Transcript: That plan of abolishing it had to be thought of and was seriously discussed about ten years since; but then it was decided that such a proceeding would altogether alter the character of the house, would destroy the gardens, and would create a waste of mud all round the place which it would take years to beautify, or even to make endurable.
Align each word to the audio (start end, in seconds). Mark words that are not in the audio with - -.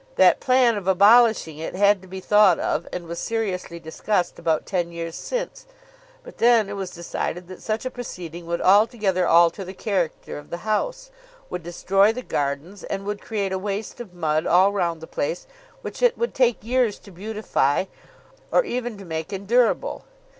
That 0.15 0.39
plan 0.39 0.77
of 0.77 0.87
abolishing 0.87 1.59
it 1.59 1.75
had 1.75 2.01
to 2.01 2.07
be 2.07 2.19
thought 2.19 2.57
of 2.57 2.87
and 2.91 3.05
was 3.05 3.19
seriously 3.19 3.79
discussed 3.79 4.39
about 4.39 4.65
ten 4.65 4.91
years 4.91 5.15
since; 5.15 5.67
but 6.23 6.39
then 6.39 6.69
it 6.69 6.73
was 6.73 6.89
decided 6.89 7.47
that 7.47 7.61
such 7.61 7.85
a 7.85 7.91
proceeding 7.91 8.47
would 8.47 8.61
altogether 8.61 9.27
alter 9.27 9.63
the 9.63 9.75
character 9.75 10.39
of 10.39 10.49
the 10.49 10.65
house, 10.65 11.11
would 11.51 11.61
destroy 11.61 12.11
the 12.11 12.23
gardens, 12.23 12.83
and 12.83 13.05
would 13.05 13.21
create 13.21 13.51
a 13.51 13.59
waste 13.59 13.99
of 13.99 14.11
mud 14.11 14.47
all 14.47 14.73
round 14.73 15.01
the 15.01 15.05
place 15.05 15.45
which 15.83 16.01
it 16.01 16.17
would 16.17 16.33
take 16.33 16.63
years 16.63 16.97
to 16.97 17.11
beautify, 17.11 17.85
or 18.51 18.63
even 18.65 18.97
to 18.97 19.05
make 19.05 19.31
endurable. 19.31 20.05